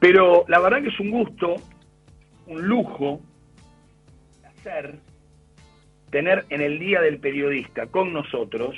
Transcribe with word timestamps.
pero 0.00 0.44
la 0.48 0.60
verdad 0.60 0.82
que 0.82 0.88
es 0.88 1.00
un 1.00 1.10
gusto, 1.10 1.56
un 2.46 2.62
lujo, 2.62 3.20
hacer 4.44 4.98
tener 6.10 6.44
en 6.48 6.60
el 6.60 6.78
Día 6.78 7.00
del 7.00 7.18
Periodista 7.18 7.86
con 7.86 8.12
nosotros 8.12 8.76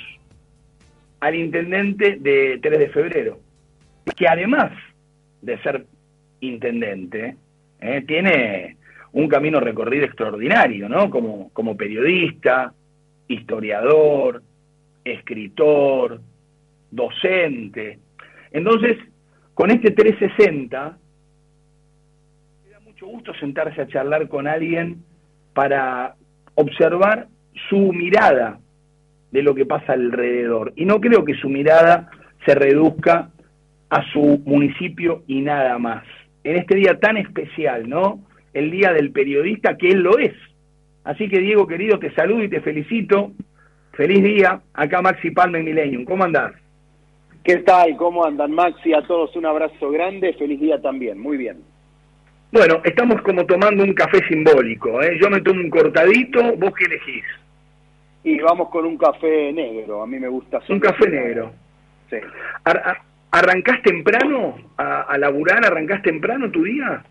al 1.19 1.35
intendente 1.35 2.17
de 2.19 2.59
3 2.61 2.79
de 2.79 2.89
febrero, 2.89 3.39
que 4.15 4.27
además 4.27 4.71
de 5.41 5.57
ser 5.61 5.85
intendente, 6.41 7.35
eh, 7.79 8.03
tiene 8.07 8.77
un 9.13 9.27
camino 9.27 9.59
recorrido 9.59 10.05
extraordinario, 10.05 10.89
¿no? 10.89 11.09
Como, 11.09 11.51
como 11.53 11.77
periodista, 11.77 12.73
historiador, 13.27 14.41
escritor, 15.03 16.21
docente. 16.89 17.99
Entonces, 18.51 18.97
con 19.53 19.71
este 19.71 19.91
360, 19.91 20.97
me 22.63 22.69
da 22.69 22.79
mucho 22.79 23.07
gusto 23.07 23.33
sentarse 23.35 23.81
a 23.81 23.87
charlar 23.87 24.27
con 24.27 24.47
alguien 24.47 25.03
para 25.53 26.15
observar 26.55 27.27
su 27.69 27.93
mirada 27.93 28.59
de 29.31 29.41
lo 29.41 29.55
que 29.55 29.65
pasa 29.65 29.93
alrededor. 29.93 30.73
Y 30.75 30.85
no 30.85 30.99
creo 30.99 31.23
que 31.25 31.35
su 31.35 31.49
mirada 31.49 32.09
se 32.45 32.55
reduzca 32.55 33.29
a 33.89 34.03
su 34.11 34.41
municipio 34.45 35.23
y 35.27 35.41
nada 35.41 35.77
más. 35.77 36.03
En 36.43 36.55
este 36.55 36.75
día 36.75 36.99
tan 36.99 37.17
especial, 37.17 37.87
¿no? 37.87 38.25
El 38.53 38.71
día 38.71 38.93
del 38.93 39.11
periodista, 39.11 39.77
que 39.77 39.89
él 39.89 39.99
lo 39.99 40.17
es. 40.17 40.33
Así 41.03 41.27
que 41.29 41.39
Diego, 41.39 41.67
querido, 41.67 41.99
te 41.99 42.13
saludo 42.13 42.43
y 42.43 42.49
te 42.49 42.61
felicito. 42.61 43.31
Feliz 43.93 44.23
día. 44.23 44.61
Acá 44.73 45.01
Maxi 45.01 45.31
Palma 45.31 45.59
en 45.59 45.65
Millennium. 45.65 46.05
¿Cómo 46.05 46.23
andás? 46.23 46.53
¿Qué 47.43 47.57
tal? 47.57 47.97
¿Cómo 47.97 48.23
andan, 48.23 48.51
Maxi? 48.51 48.93
A 48.93 49.01
todos 49.01 49.35
un 49.35 49.47
abrazo 49.47 49.89
grande, 49.89 50.33
feliz 50.33 50.59
día 50.59 50.79
también, 50.79 51.19
muy 51.19 51.37
bien. 51.37 51.57
Bueno, 52.51 52.81
estamos 52.83 53.21
como 53.23 53.45
tomando 53.45 53.83
un 53.83 53.93
café 53.93 54.19
simbólico, 54.27 55.01
¿eh? 55.01 55.17
Yo 55.19 55.29
me 55.29 55.41
tomo 55.41 55.61
un 55.61 55.69
cortadito, 55.69 56.55
¿vos 56.57 56.71
qué 56.77 56.85
elegís? 56.85 57.23
Y 58.23 58.39
vamos 58.39 58.69
con 58.69 58.85
un 58.85 58.97
café 58.97 59.51
negro, 59.51 60.03
a 60.03 60.07
mí 60.07 60.19
me 60.19 60.27
gusta. 60.27 60.59
Un 60.69 60.79
café 60.79 61.09
negro. 61.09 61.51
Sí. 62.09 62.17
¿Arrancás 63.31 63.81
temprano 63.81 64.57
a, 64.77 65.01
a 65.03 65.17
laburar? 65.17 65.65
¿Arrancás 65.65 66.03
temprano 66.03 66.51
tu 66.51 66.63
día? 66.63 67.03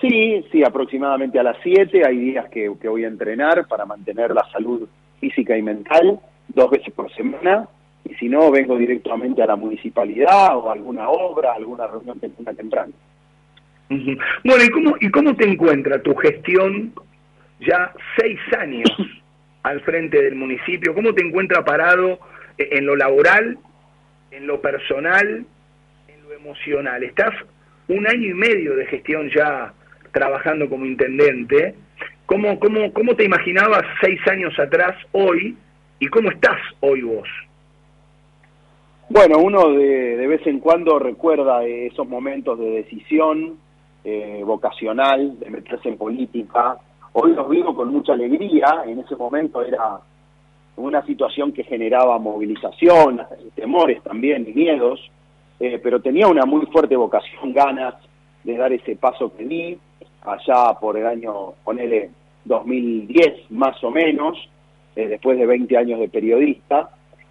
Sí, 0.00 0.44
sí, 0.52 0.62
aproximadamente 0.62 1.38
a 1.40 1.42
las 1.42 1.56
7. 1.64 2.06
Hay 2.06 2.18
días 2.18 2.48
que, 2.50 2.70
que 2.80 2.88
voy 2.88 3.04
a 3.04 3.08
entrenar 3.08 3.66
para 3.66 3.86
mantener 3.86 4.32
la 4.32 4.46
salud 4.52 4.86
física 5.18 5.56
y 5.56 5.62
mental 5.62 6.20
dos 6.48 6.70
veces 6.70 6.92
por 6.94 7.10
semana 7.14 7.66
y 8.08 8.14
si 8.14 8.28
no, 8.28 8.50
vengo 8.50 8.78
directamente 8.78 9.42
a 9.42 9.46
la 9.46 9.56
municipalidad 9.56 10.56
o 10.56 10.70
a 10.70 10.74
alguna 10.74 11.08
obra, 11.08 11.54
alguna 11.54 11.86
reunión 11.86 12.20
que 12.20 12.28
tenga 12.28 12.54
temprano. 12.54 12.92
Bueno, 13.88 14.64
¿y 14.64 14.68
cómo, 14.70 14.96
¿y 15.00 15.10
cómo 15.10 15.34
te 15.36 15.48
encuentra 15.48 16.02
tu 16.02 16.14
gestión 16.16 16.92
ya 17.60 17.92
seis 18.18 18.38
años 18.58 18.90
al 19.62 19.80
frente 19.80 20.22
del 20.22 20.36
municipio? 20.36 20.94
¿Cómo 20.94 21.14
te 21.14 21.24
encuentra 21.24 21.64
parado 21.64 22.20
en 22.58 22.86
lo 22.86 22.96
laboral, 22.96 23.58
en 24.30 24.46
lo 24.46 24.60
personal, 24.60 25.44
en 26.08 26.22
lo 26.22 26.32
emocional? 26.32 27.02
Estás 27.02 27.34
un 27.88 28.06
año 28.06 28.28
y 28.28 28.34
medio 28.34 28.76
de 28.76 28.86
gestión 28.86 29.30
ya 29.34 29.72
trabajando 30.12 30.68
como 30.68 30.86
intendente. 30.86 31.74
¿Cómo, 32.26 32.58
cómo, 32.58 32.92
cómo 32.92 33.14
te 33.14 33.24
imaginabas 33.24 33.82
seis 34.00 34.20
años 34.28 34.56
atrás 34.58 34.96
hoy 35.12 35.56
y 36.00 36.06
cómo 36.08 36.30
estás 36.30 36.58
hoy 36.80 37.02
vos? 37.02 37.28
Bueno, 39.08 39.38
uno 39.38 39.70
de, 39.70 40.26
vez 40.26 40.44
en 40.48 40.58
cuando 40.58 40.98
recuerda 40.98 41.64
esos 41.64 42.08
momentos 42.08 42.58
de 42.58 42.70
decisión 42.70 43.56
eh, 44.02 44.42
vocacional, 44.44 45.38
de 45.38 45.48
meterse 45.48 45.88
en 45.90 45.96
política. 45.96 46.76
Hoy 47.12 47.32
los 47.32 47.48
vivo 47.48 47.72
con 47.74 47.92
mucha 47.92 48.14
alegría. 48.14 48.82
En 48.84 48.98
ese 48.98 49.14
momento 49.14 49.62
era 49.62 50.00
una 50.76 51.06
situación 51.06 51.52
que 51.52 51.62
generaba 51.62 52.18
movilización, 52.18 53.22
temores 53.54 54.02
también 54.02 54.44
y 54.48 54.52
miedos, 54.52 55.00
eh, 55.60 55.80
pero 55.80 56.02
tenía 56.02 56.26
una 56.26 56.44
muy 56.44 56.66
fuerte 56.66 56.96
vocación, 56.96 57.52
ganas 57.52 57.94
de 58.42 58.56
dar 58.56 58.72
ese 58.72 58.96
paso 58.96 59.34
que 59.36 59.44
di 59.44 59.78
allá 60.22 60.74
por 60.80 60.96
el 60.96 61.06
año, 61.06 61.54
ponele 61.64 62.10
2010 62.44 63.52
más 63.52 63.82
o 63.84 63.90
menos, 63.92 64.36
eh, 64.96 65.06
después 65.06 65.38
de 65.38 65.46
20 65.46 65.76
años 65.76 66.00
de 66.00 66.08
periodista. 66.08 66.90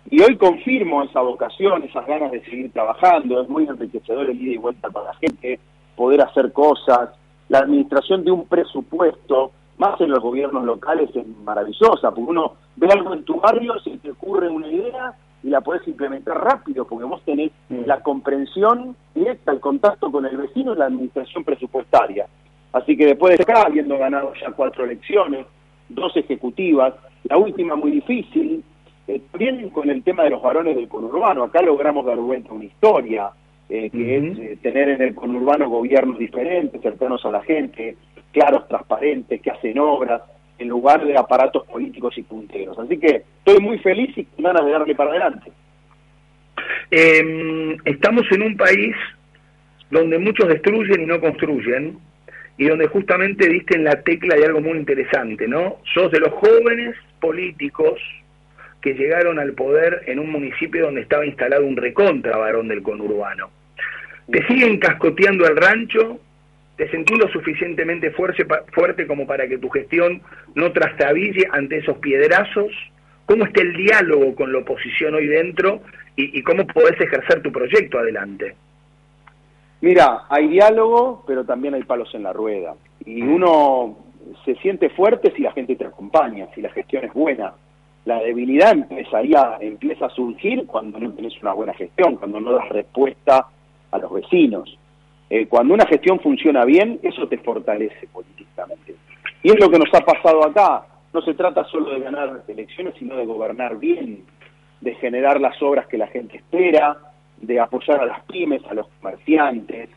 Y 0.10 0.22
hoy 0.22 0.38
confirmo 0.38 1.04
esa 1.04 1.22
vocación, 1.22 1.84
esas 1.84 2.06
ganas 2.06 2.32
de 2.32 2.44
seguir 2.46 2.72
trabajando, 2.72 3.42
es 3.42 3.50
muy 3.50 3.66
enriquecedor 3.66 4.30
el 4.30 4.40
ida 4.40 4.54
y 4.54 4.58
vuelta 4.58 4.90
para 4.90 5.08
la 5.08 5.16
gente, 5.16 5.60
poder 5.96 6.22
hacer 6.22 6.52
cosas, 6.52 7.10
la 7.50 7.60
administración 7.60 8.24
de 8.24 8.32
un 8.32 8.46
presupuesto, 8.48 9.52
más 9.78 10.00
en 10.00 10.12
los 10.12 10.20
gobiernos 10.20 10.64
locales 10.64 11.10
es 11.16 11.28
maravillosa, 11.44 12.12
porque 12.12 12.30
uno 12.30 12.54
ve 12.76 12.88
algo 12.92 13.14
en 13.14 13.24
tu 13.24 13.40
barrio, 13.40 13.80
se 13.80 13.98
te 13.98 14.12
ocurre 14.12 14.48
una 14.48 14.68
idea 14.68 15.14
y 15.44 15.50
la 15.50 15.62
puedes 15.62 15.88
implementar 15.88 16.44
rápido, 16.44 16.86
porque 16.86 17.06
vos 17.06 17.22
tenés 17.24 17.52
mm. 17.70 17.82
la 17.86 18.02
comprensión 18.02 18.96
directa, 19.14 19.52
el 19.52 19.60
contacto 19.60 20.12
con 20.12 20.26
el 20.26 20.38
vecino 20.38 20.74
y 20.74 20.78
la 20.78 20.86
administración 20.86 21.44
presupuestaria. 21.44 22.28
Así 22.74 22.98
que 22.98 23.06
después 23.06 23.38
de 23.38 23.44
acá, 23.44 23.64
habiendo 23.68 23.98
ganado 23.98 24.34
ya 24.42 24.52
cuatro 24.52 24.86
elecciones, 24.86 25.46
dos 25.90 26.16
ejecutivas, 26.16 26.94
la 27.24 27.38
última 27.38 27.76
muy 27.76 27.92
difícil, 27.92 28.64
eh, 29.08 29.22
también 29.32 29.70
con 29.70 29.90
el 29.90 30.04
tema 30.04 30.24
de 30.24 30.32
los 30.32 30.42
varones 30.42 30.76
del 30.76 30.88
conurbano, 30.88 31.44
acá 31.44 31.62
logramos 31.62 32.06
dar 32.06 32.18
vuelta 32.18 32.54
una 32.54 32.66
historia, 32.66 33.30
eh, 33.70 33.90
que 33.90 34.18
es 34.18 34.40
eh, 34.40 34.58
tener 34.62 34.90
en 34.90 35.02
el 35.02 35.16
conurbano 35.16 35.70
gobiernos 35.70 36.18
diferentes, 36.18 36.82
cercanos 36.82 37.24
a 37.26 37.32
la 37.32 37.44
gente, 37.44 37.98
claros, 38.32 38.68
transparentes, 38.68 39.42
que 39.42 39.52
hacen 39.52 39.78
obras, 39.80 40.22
en 40.58 40.70
lugar 40.70 41.06
de 41.06 41.18
aparatos 41.18 41.68
políticos 41.68 42.18
y 42.18 42.24
punteros. 42.24 42.78
Así 42.80 42.98
que 42.98 43.24
estoy 43.40 43.60
muy 43.60 43.78
feliz 43.80 44.18
y 44.18 44.24
con 44.26 44.44
ganas 44.44 44.66
de 44.66 44.72
darle 44.72 44.96
para 44.96 45.12
adelante. 45.12 45.52
Em, 46.90 47.78
estamos 47.86 48.24
en 48.32 48.42
un 48.42 48.58
país 48.58 48.96
donde 49.92 50.18
muchos 50.18 50.48
destruyen 50.48 51.02
y 51.02 51.06
no 51.06 51.20
construyen, 51.20 51.98
y 52.58 52.66
donde 52.66 52.88
justamente 52.88 53.50
diste 53.50 53.76
en 53.76 53.84
la 53.84 54.02
tecla 54.02 54.36
de 54.36 54.46
algo 54.46 54.62
muy 54.62 54.78
interesante, 54.78 55.48
¿no? 55.48 55.78
Sos 55.94 56.12
de 56.12 56.20
los 56.20 56.34
jóvenes 56.34 56.96
políticos 57.20 58.00
que 58.86 58.94
llegaron 58.94 59.40
al 59.40 59.54
poder 59.54 60.04
en 60.06 60.20
un 60.20 60.30
municipio 60.30 60.86
donde 60.86 61.02
estaba 61.02 61.26
instalado 61.26 61.66
un 61.66 61.76
recontra 61.76 62.38
varón 62.38 62.68
del 62.68 62.84
conurbano. 62.84 63.50
¿Te 64.32 64.46
siguen 64.46 64.78
cascoteando 64.78 65.48
el 65.48 65.58
rancho? 65.58 66.20
¿Te 66.78 66.88
sentís 66.92 67.18
lo 67.18 67.28
suficientemente 67.30 68.12
fuerte, 68.12 68.46
fuerte 68.72 69.08
como 69.08 69.26
para 69.26 69.48
que 69.48 69.58
tu 69.58 69.70
gestión 69.70 70.22
no 70.54 70.72
trastabille 70.72 71.48
ante 71.52 71.78
esos 71.78 71.98
piedrazos? 71.98 72.72
¿Cómo 73.26 73.46
está 73.46 73.64
el 73.64 73.76
diálogo 73.76 74.36
con 74.36 74.54
la 74.54 74.60
oposición 74.60 75.16
hoy 75.16 75.26
dentro 75.26 75.82
y, 76.16 76.38
y 76.38 76.44
cómo 76.44 76.68
podés 76.68 77.02
ejercer 77.02 77.42
tu 77.42 77.52
proyecto 77.52 77.98
adelante? 77.98 78.54
Mira, 79.82 80.26
hay 80.30 80.48
diálogo, 80.48 81.24
pero 81.26 81.44
también 81.44 81.74
hay 81.74 81.84
palos 81.86 82.14
en 82.14 82.22
la 82.22 82.34
rueda. 82.34 82.76
Y 83.04 83.24
uno 83.24 83.98
se 84.46 84.54
siente 84.58 84.92
fuerte 84.92 85.34
si 85.36 85.42
la 85.42 85.54
gente 85.54 85.76
te 85.76 85.86
acompaña, 85.86 86.50
si 86.54 86.62
la 86.62 86.70
gestión 86.70 87.04
es 87.04 87.14
buena 87.14 87.52
la 88.06 88.20
debilidad 88.20 88.72
empezaría, 88.72 89.58
empieza 89.60 90.06
a 90.06 90.10
surgir 90.10 90.66
cuando 90.68 91.00
no 91.00 91.12
tenés 91.14 91.34
una 91.42 91.54
buena 91.54 91.74
gestión, 91.74 92.16
cuando 92.16 92.40
no 92.40 92.54
das 92.54 92.70
respuesta 92.70 93.48
a 93.92 93.98
los 93.98 94.14
vecinos. 94.14 94.78
Eh, 95.30 95.48
cuando 95.48 95.74
una 95.74 95.88
gestión 95.88 96.20
funciona 96.20 96.66
bien, 96.66 97.00
eso 97.02 97.28
te 97.28 97.40
fortalece 97.40 98.08
políticamente. 98.14 98.96
Y 99.42 99.50
es 99.50 99.60
lo 99.60 99.70
que 99.70 99.80
nos 99.80 99.92
ha 99.94 100.02
pasado 100.02 100.46
acá. 100.46 100.86
No 101.14 101.22
se 101.22 101.34
trata 101.34 101.64
solo 101.66 101.92
de 101.92 102.00
ganar 102.00 102.44
elecciones, 102.48 102.94
sino 103.00 103.16
de 103.16 103.26
gobernar 103.26 103.78
bien, 103.80 104.24
de 104.82 104.96
generar 104.96 105.42
las 105.42 105.60
obras 105.64 105.88
que 105.88 105.98
la 105.98 106.08
gente 106.08 106.38
espera, 106.38 106.98
de 107.38 107.60
apoyar 107.60 108.02
a 108.02 108.06
las 108.06 108.24
pymes, 108.26 108.62
a 108.70 108.76
los 108.76 108.88
comerciantes. 109.02 109.90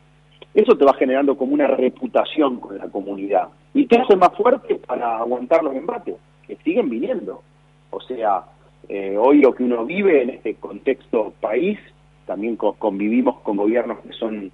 Eso 0.54 0.76
te 0.78 0.84
va 0.84 0.94
generando 0.94 1.36
como 1.36 1.52
una 1.52 1.66
reputación 1.66 2.58
con 2.58 2.78
la 2.78 2.88
comunidad. 2.88 3.48
Y 3.74 3.86
te 3.86 4.00
hace 4.00 4.16
más 4.16 4.34
fuerte 4.34 4.76
para 4.76 5.18
aguantar 5.18 5.62
los 5.62 5.74
embates, 5.74 6.16
que 6.46 6.56
siguen 6.64 6.88
viniendo. 6.88 7.42
O 7.90 8.00
sea, 8.00 8.44
eh, 8.88 9.16
hoy 9.18 9.40
lo 9.40 9.54
que 9.54 9.64
uno 9.64 9.84
vive 9.84 10.22
en 10.22 10.30
este 10.30 10.54
contexto 10.54 11.32
país, 11.40 11.78
también 12.26 12.56
convivimos 12.56 13.40
con 13.40 13.56
gobiernos 13.56 13.98
que 14.00 14.12
son 14.12 14.50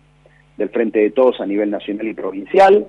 del 0.56 0.68
Frente 0.70 1.00
de 1.00 1.10
Todos 1.10 1.40
a 1.40 1.46
nivel 1.46 1.70
nacional 1.70 2.06
y 2.06 2.14
provincial, 2.14 2.86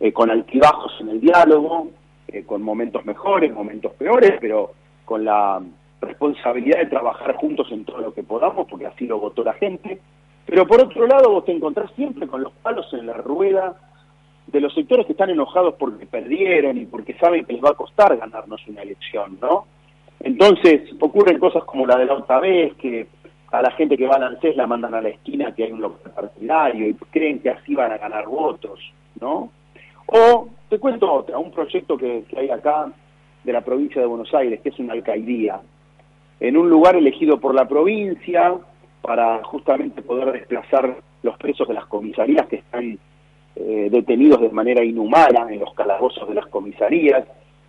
eh, 0.00 0.12
con 0.12 0.30
altibajos 0.30 0.92
en 1.00 1.10
el 1.10 1.20
diálogo, 1.20 1.88
eh, 2.28 2.44
con 2.44 2.62
momentos 2.62 3.04
mejores, 3.04 3.52
momentos 3.52 3.92
peores, 3.94 4.34
pero 4.40 4.72
con 5.04 5.24
la 5.24 5.62
responsabilidad 6.00 6.78
de 6.78 6.86
trabajar 6.86 7.34
juntos 7.36 7.68
en 7.70 7.84
todo 7.84 7.98
lo 7.98 8.14
que 8.14 8.22
podamos, 8.22 8.66
porque 8.68 8.86
así 8.86 9.06
lo 9.06 9.18
votó 9.18 9.44
la 9.44 9.54
gente. 9.54 10.00
Pero 10.46 10.66
por 10.66 10.82
otro 10.82 11.06
lado, 11.06 11.30
vos 11.30 11.44
te 11.44 11.52
encontrás 11.52 11.90
siempre 11.94 12.26
con 12.26 12.42
los 12.42 12.52
palos 12.54 12.86
en 12.92 13.06
la 13.06 13.14
rueda 13.14 13.76
de 14.46 14.60
los 14.60 14.74
sectores 14.74 15.06
que 15.06 15.12
están 15.12 15.30
enojados 15.30 15.74
porque 15.78 16.06
perdieron 16.06 16.76
y 16.76 16.84
porque 16.84 17.14
saben 17.14 17.44
que 17.44 17.54
les 17.54 17.64
va 17.64 17.70
a 17.70 17.74
costar 17.74 18.16
ganarnos 18.16 18.66
una 18.68 18.82
elección, 18.82 19.38
¿no? 19.40 19.66
Entonces 20.20 20.90
ocurren 21.00 21.38
cosas 21.38 21.64
como 21.64 21.86
la 21.86 21.96
de 21.96 22.06
la 22.06 22.14
otra 22.14 22.40
vez, 22.40 22.74
que 22.74 23.06
a 23.50 23.62
la 23.62 23.70
gente 23.72 23.96
que 23.96 24.06
va 24.06 24.16
a 24.16 24.26
ANSES 24.26 24.56
la 24.56 24.66
mandan 24.66 24.94
a 24.94 25.00
la 25.00 25.10
esquina 25.10 25.54
que 25.54 25.64
hay 25.64 25.72
un 25.72 25.80
local 25.80 26.12
partidario 26.12 26.88
y 26.88 26.94
creen 26.94 27.38
que 27.40 27.50
así 27.50 27.74
van 27.74 27.92
a 27.92 27.98
ganar 27.98 28.26
votos, 28.26 28.80
¿no? 29.20 29.50
O 30.06 30.48
te 30.68 30.78
cuento 30.78 31.12
otra, 31.12 31.38
un 31.38 31.52
proyecto 31.52 31.96
que, 31.96 32.24
que 32.28 32.40
hay 32.40 32.50
acá 32.50 32.92
de 33.44 33.52
la 33.52 33.60
provincia 33.60 34.00
de 34.00 34.06
Buenos 34.06 34.32
Aires, 34.34 34.60
que 34.60 34.70
es 34.70 34.78
una 34.78 34.94
alcaldía, 34.94 35.60
en 36.40 36.56
un 36.56 36.68
lugar 36.68 36.96
elegido 36.96 37.38
por 37.38 37.54
la 37.54 37.68
provincia 37.68 38.54
para 39.02 39.42
justamente 39.44 40.02
poder 40.02 40.32
desplazar 40.32 40.96
los 41.22 41.36
presos 41.38 41.68
de 41.68 41.74
las 41.74 41.86
comisarías 41.86 42.46
que 42.46 42.56
están 42.56 42.98
eh, 43.56 43.88
detenidos 43.90 44.40
de 44.40 44.50
manera 44.50 44.84
inhumana 44.84 45.46
en 45.50 45.60
los 45.60 45.72
calabozos 45.74 46.28
de 46.28 46.34
las 46.34 46.46
comisarías. 46.46 47.24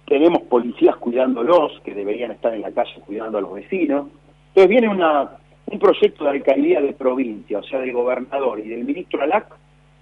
Tenemos 0.07 0.43
policías 0.43 0.95
cuidándolos, 0.97 1.79
que 1.83 1.93
deberían 1.93 2.31
estar 2.31 2.53
en 2.53 2.61
la 2.61 2.71
calle 2.71 3.01
cuidando 3.05 3.37
a 3.37 3.41
los 3.41 3.53
vecinos. 3.53 4.07
Entonces 4.49 4.69
viene 4.69 4.87
una, 4.87 5.31
un 5.65 5.79
proyecto 5.79 6.25
de 6.25 6.29
alcaldía 6.31 6.81
de 6.81 6.93
provincia, 6.93 7.59
o 7.59 7.63
sea, 7.63 7.79
del 7.79 7.93
gobernador 7.93 8.59
y 8.59 8.69
del 8.69 8.85
ministro 8.85 9.21
Alac. 9.21 9.47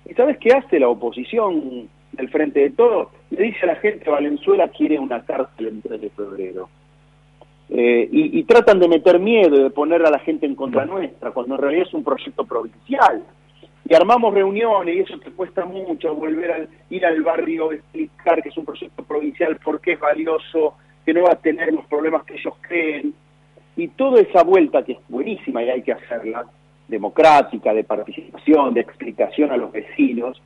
¿Y 0.05 0.13
sabes 0.13 0.37
qué 0.39 0.53
hace 0.53 0.79
la 0.79 0.89
oposición 0.89 1.87
del 2.11 2.29
Frente 2.29 2.59
de 2.59 2.69
Todo? 2.71 3.11
Le 3.29 3.43
dice 3.43 3.59
a 3.63 3.67
la 3.67 3.75
gente, 3.75 4.09
Valenzuela 4.09 4.67
quiere 4.67 4.99
una 4.99 5.23
cárcel 5.23 5.67
el 5.67 5.81
3 5.81 6.01
de 6.01 6.09
febrero. 6.09 6.69
Eh, 7.69 8.07
y, 8.11 8.39
y, 8.39 8.43
tratan 8.43 8.79
de 8.79 8.89
meter 8.89 9.19
miedo 9.19 9.55
y 9.55 9.63
de 9.63 9.69
poner 9.69 10.05
a 10.05 10.11
la 10.11 10.19
gente 10.19 10.45
en 10.45 10.53
contra 10.53 10.85
nuestra, 10.85 11.31
cuando 11.31 11.55
en 11.55 11.61
realidad 11.61 11.87
es 11.87 11.93
un 11.93 12.03
proyecto 12.03 12.43
provincial 12.43 13.23
y 13.85 13.93
armamos 13.93 14.33
reuniones 14.33 14.95
y 14.95 14.99
eso 14.99 15.19
te 15.19 15.31
cuesta 15.31 15.65
mucho 15.65 16.15
volver 16.15 16.51
a 16.51 16.67
ir 16.89 17.05
al 17.05 17.21
barrio 17.21 17.73
explicar 17.73 18.41
que 18.41 18.49
es 18.49 18.57
un 18.57 18.65
proyecto 18.65 19.03
provincial 19.03 19.59
porque 19.63 19.93
es 19.93 19.99
valioso 19.99 20.75
que 21.05 21.13
no 21.13 21.23
va 21.23 21.33
a 21.33 21.35
tener 21.35 21.73
los 21.73 21.85
problemas 21.87 22.23
que 22.23 22.35
ellos 22.35 22.53
creen. 22.61 23.13
Y 23.75 23.89
toda 23.89 24.21
esa 24.21 24.43
vuelta 24.43 24.83
que 24.83 24.93
es 24.93 24.99
buenísima 25.09 25.63
y 25.63 25.69
hay 25.69 25.81
que 25.81 25.91
hacerla 25.91 26.45
democrática 26.87 27.73
de 27.73 27.83
participación 27.83 28.73
de 28.73 28.81
explicación 28.81 29.51
a 29.51 29.57
los 29.57 29.71
vecinos 29.71 30.41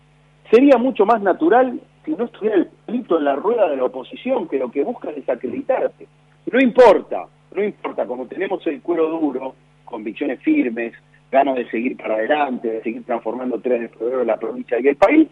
sería 0.49 0.77
mucho 0.77 1.05
más 1.05 1.21
natural 1.21 1.79
si 2.05 2.11
no 2.11 2.25
estuviera 2.25 2.55
el 2.55 2.67
plito 2.85 3.17
en 3.17 3.25
la 3.25 3.35
rueda 3.35 3.67
de 3.69 3.75
la 3.75 3.85
oposición 3.85 4.47
que 4.47 4.59
lo 4.59 4.71
que 4.71 4.83
busca 4.83 5.09
es 5.09 5.27
acreditarte 5.27 6.07
no 6.51 6.59
importa 6.59 7.25
no 7.53 7.63
importa 7.63 8.05
como 8.05 8.27
tenemos 8.27 8.65
el 8.67 8.81
cuero 8.81 9.09
duro 9.09 9.55
convicciones 9.83 10.39
firmes 10.41 10.93
ganas 11.31 11.55
de 11.55 11.69
seguir 11.69 11.97
para 11.97 12.15
adelante, 12.15 12.67
de 12.67 12.81
seguir 12.83 13.03
transformando 13.03 13.59
3 13.59 13.81
de 13.81 13.89
febrero 13.89 14.23
la 14.23 14.37
provincia 14.37 14.79
y 14.79 14.87
el 14.87 14.95
país, 14.95 15.27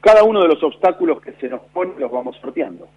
cada 0.00 0.24
uno 0.24 0.42
de 0.42 0.48
los 0.48 0.62
obstáculos 0.62 1.20
que 1.20 1.32
se 1.32 1.48
nos 1.48 1.60
ponen 1.72 1.98
los 1.98 2.10
vamos 2.10 2.36
sorteando. 2.40 2.88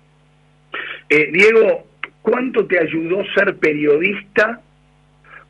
Eh, 1.10 1.30
Diego, 1.32 1.86
¿cuánto 2.22 2.66
te 2.66 2.80
ayudó 2.80 3.24
ser 3.36 3.58
periodista 3.58 4.62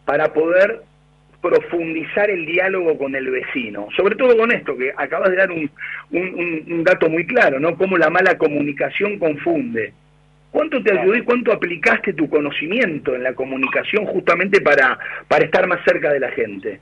para 0.04 0.34
poder 0.34 0.84
profundizar 1.42 2.30
el 2.30 2.46
diálogo 2.46 2.98
con 2.98 3.16
el 3.16 3.30
vecino? 3.30 3.88
Sobre 3.96 4.16
todo 4.16 4.36
con 4.38 4.52
esto, 4.52 4.76
que 4.76 4.92
acabas 4.96 5.30
de 5.30 5.38
dar 5.38 5.50
un, 5.52 6.84
dato 6.84 7.10
muy 7.10 7.26
claro, 7.26 7.60
¿no? 7.60 7.78
Cómo 7.78 7.98
la 7.98 8.10
mala 8.10 8.38
comunicación 8.38 9.18
confunde. 9.18 9.94
¿Cuánto 10.56 10.82
te 10.82 10.98
ayudó 10.98 11.18
y 11.18 11.22
cuánto 11.26 11.52
aplicaste 11.52 12.14
tu 12.14 12.30
conocimiento 12.30 13.14
en 13.14 13.24
la 13.24 13.34
comunicación 13.34 14.06
justamente 14.06 14.62
para, 14.62 14.98
para 15.28 15.44
estar 15.44 15.68
más 15.68 15.82
cerca 15.84 16.14
de 16.14 16.22
la 16.22 16.32
gente? 16.32 16.80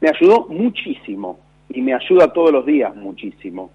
Me 0.00 0.10
ayudó 0.10 0.46
muchísimo 0.48 1.40
y 1.70 1.82
me 1.82 1.92
ayuda 1.92 2.32
todos 2.32 2.52
los 2.52 2.64
días 2.64 2.94
muchísimo. 2.94 3.72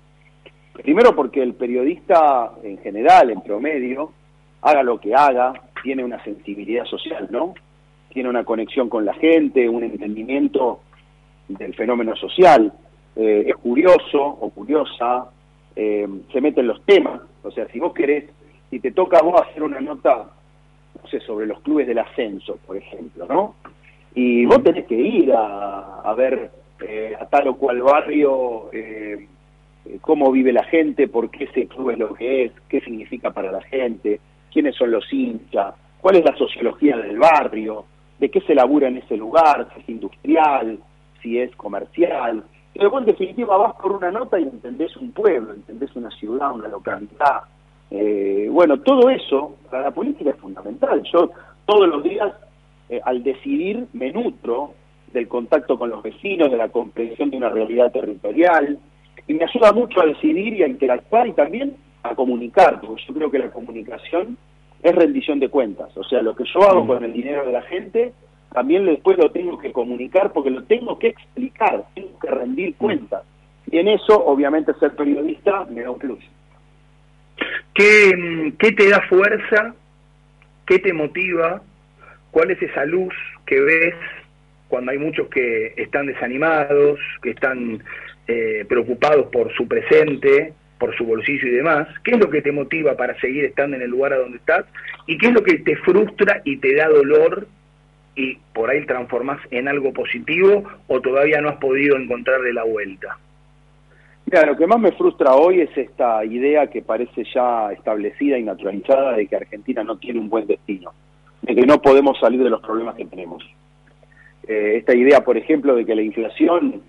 Primero 0.71 1.13
porque 1.17 1.43
el 1.43 1.53
periodista 1.53 2.53
en 2.63 2.77
general, 2.77 3.29
en 3.29 3.41
promedio, 3.41 4.13
haga 4.61 4.83
lo 4.83 5.01
que 5.01 5.13
haga, 5.13 5.51
tiene 5.83 6.01
una 6.05 6.23
sensibilidad 6.23 6.85
social, 6.85 7.27
¿no? 7.29 7.55
Tiene 8.13 8.29
una 8.29 8.45
conexión 8.45 8.87
con 8.87 9.03
la 9.03 9.15
gente, 9.15 9.67
un 9.67 9.83
entendimiento 9.83 10.79
del 11.49 11.75
fenómeno 11.75 12.15
social, 12.15 12.71
eh, 13.17 13.43
es 13.47 13.55
curioso 13.57 14.21
o 14.21 14.49
curiosa, 14.51 15.25
eh, 15.75 16.07
se 16.31 16.39
mete 16.39 16.61
en 16.61 16.67
los 16.67 16.85
temas, 16.85 17.19
o 17.43 17.51
sea, 17.51 17.67
si 17.67 17.79
vos 17.79 17.93
querés 17.93 18.38
si 18.69 18.79
te 18.79 18.91
toca 18.91 19.17
a 19.17 19.23
vos 19.23 19.41
hacer 19.41 19.63
una 19.63 19.79
nota, 19.79 20.29
no 21.01 21.09
sé, 21.09 21.19
sobre 21.21 21.47
los 21.47 21.59
clubes 21.61 21.87
del 21.87 21.99
ascenso, 21.99 22.57
por 22.65 22.77
ejemplo, 22.77 23.25
¿no? 23.27 23.55
Y 24.15 24.45
vos 24.45 24.63
tenés 24.63 24.85
que 24.85 24.95
ir 24.95 25.31
a, 25.35 26.13
ver 26.17 26.51
eh, 26.81 27.15
a 27.19 27.25
tal 27.27 27.49
o 27.49 27.57
cual 27.57 27.81
barrio 27.81 28.69
eh, 28.73 29.27
cómo 30.01 30.31
vive 30.31 30.51
la 30.51 30.63
gente, 30.63 31.07
por 31.07 31.29
qué 31.29 31.45
ese 31.45 31.67
club 31.67 31.91
es 31.91 31.99
lo 31.99 32.13
que 32.13 32.45
es, 32.45 32.51
qué 32.67 32.81
significa 32.81 33.31
para 33.31 33.51
la 33.51 33.61
gente, 33.61 34.19
quiénes 34.51 34.75
son 34.75 34.91
los 34.91 35.11
hinchas, 35.11 35.75
cuál 36.01 36.17
es 36.17 36.25
la 36.25 36.35
sociología 36.35 36.97
del 36.97 37.17
barrio, 37.17 37.85
de 38.19 38.29
qué 38.29 38.41
se 38.41 38.55
labura 38.55 38.87
en 38.87 38.97
ese 38.97 39.15
lugar, 39.15 39.67
si 39.73 39.81
es 39.81 39.89
industrial, 39.89 40.79
si 41.21 41.39
es 41.39 41.55
comercial. 41.55 42.43
Pero 42.73 42.97
en 42.97 43.05
definitiva 43.05 43.57
vas 43.57 43.75
por 43.75 43.91
una 43.91 44.11
nota 44.11 44.39
y 44.39 44.43
entendés 44.43 44.95
un 44.97 45.11
pueblo, 45.11 45.53
entendés 45.53 45.95
una 45.95 46.11
ciudad, 46.11 46.53
una 46.53 46.67
localidad, 46.67 47.43
eh, 47.91 48.47
bueno, 48.51 48.79
todo 48.81 49.09
eso 49.09 49.55
para 49.69 49.83
la 49.83 49.91
política 49.91 50.31
es 50.31 50.37
fundamental. 50.37 51.01
Yo 51.11 51.31
todos 51.65 51.87
los 51.87 52.03
días, 52.03 52.33
eh, 52.89 53.01
al 53.03 53.23
decidir, 53.23 53.87
me 53.93 54.11
nutro 54.11 54.73
del 55.13 55.27
contacto 55.27 55.77
con 55.77 55.89
los 55.89 56.03
vecinos, 56.03 56.51
de 56.51 56.57
la 56.57 56.69
comprensión 56.69 57.29
de 57.29 57.37
una 57.37 57.49
realidad 57.49 57.91
territorial, 57.91 58.77
y 59.27 59.33
me 59.33 59.45
ayuda 59.45 59.71
mucho 59.73 60.01
a 60.01 60.05
decidir 60.05 60.53
y 60.53 60.63
a 60.63 60.67
interactuar 60.67 61.27
y 61.27 61.33
también 61.33 61.75
a 62.03 62.15
comunicar, 62.15 62.79
porque 62.81 63.03
yo 63.07 63.13
creo 63.13 63.31
que 63.31 63.39
la 63.39 63.51
comunicación 63.51 64.37
es 64.81 64.95
rendición 64.95 65.39
de 65.39 65.49
cuentas. 65.49 65.95
O 65.97 66.03
sea, 66.03 66.21
lo 66.21 66.35
que 66.35 66.45
yo 66.53 66.61
hago 66.61 66.83
mm. 66.83 66.87
con 66.87 67.03
el 67.03 67.13
dinero 67.13 67.45
de 67.45 67.51
la 67.51 67.61
gente, 67.63 68.13
también 68.53 68.85
después 68.85 69.17
lo 69.17 69.31
tengo 69.31 69.57
que 69.57 69.71
comunicar 69.71 70.31
porque 70.31 70.49
lo 70.49 70.63
tengo 70.63 70.97
que 70.97 71.07
explicar, 71.07 71.85
tengo 71.93 72.17
que 72.19 72.29
rendir 72.29 72.71
mm. 72.71 72.77
cuentas. 72.77 73.23
Y 73.71 73.77
en 73.77 73.89
eso, 73.89 74.25
obviamente, 74.25 74.73
ser 74.79 74.95
periodista 74.95 75.65
me 75.69 75.81
da 75.81 75.91
un 75.91 75.99
plus. 75.99 76.23
¿Qué, 77.73 78.53
¿Qué 78.59 78.71
te 78.73 78.89
da 78.89 79.01
fuerza? 79.07 79.73
¿Qué 80.65 80.79
te 80.79 80.93
motiva? 80.93 81.61
¿Cuál 82.31 82.51
es 82.51 82.61
esa 82.61 82.85
luz 82.85 83.13
que 83.45 83.59
ves 83.59 83.95
cuando 84.67 84.91
hay 84.91 84.97
muchos 84.97 85.27
que 85.29 85.73
están 85.77 86.05
desanimados, 86.05 86.99
que 87.21 87.31
están 87.31 87.83
eh, 88.27 88.65
preocupados 88.69 89.27
por 89.31 89.51
su 89.55 89.67
presente, 89.67 90.53
por 90.77 90.95
su 90.95 91.05
bolsillo 91.05 91.47
y 91.47 91.51
demás? 91.51 91.87
¿Qué 92.03 92.11
es 92.11 92.19
lo 92.19 92.29
que 92.29 92.41
te 92.41 92.51
motiva 92.51 92.95
para 92.95 93.19
seguir 93.19 93.45
estando 93.45 93.77
en 93.77 93.81
el 93.81 93.89
lugar 93.89 94.13
a 94.13 94.17
donde 94.17 94.37
estás? 94.37 94.65
¿Y 95.07 95.17
qué 95.17 95.27
es 95.27 95.33
lo 95.33 95.43
que 95.43 95.59
te 95.59 95.75
frustra 95.77 96.41
y 96.43 96.57
te 96.57 96.75
da 96.75 96.87
dolor 96.87 97.47
y 98.15 98.37
por 98.53 98.69
ahí 98.69 98.85
transformas 98.85 99.39
en 99.51 99.67
algo 99.67 99.93
positivo 99.93 100.63
o 100.87 101.01
todavía 101.01 101.41
no 101.41 101.49
has 101.49 101.57
podido 101.57 101.97
encontrarle 101.97 102.53
la 102.53 102.63
vuelta? 102.63 103.17
Mira, 104.31 104.45
lo 104.45 104.55
que 104.55 104.67
más 104.67 104.79
me 104.79 104.91
frustra 104.91 105.33
hoy 105.33 105.61
es 105.61 105.75
esta 105.75 106.23
idea 106.23 106.67
que 106.67 106.83
parece 106.83 107.23
ya 107.33 107.71
establecida 107.71 108.37
y 108.37 108.43
naturalizada 108.43 109.13
de 109.13 109.25
que 109.25 109.35
Argentina 109.35 109.83
no 109.83 109.97
tiene 109.97 110.19
un 110.19 110.29
buen 110.29 110.45
destino, 110.45 110.91
de 111.41 111.55
que 111.55 111.65
no 111.65 111.81
podemos 111.81 112.19
salir 112.19 112.43
de 112.43 112.51
los 112.51 112.61
problemas 112.61 112.93
que 112.93 113.05
tenemos. 113.05 113.43
Eh, 114.47 114.75
esta 114.77 114.95
idea, 114.95 115.23
por 115.23 115.35
ejemplo, 115.35 115.73
de 115.73 115.83
que 115.83 115.95
la 115.95 116.03
inflación 116.03 116.79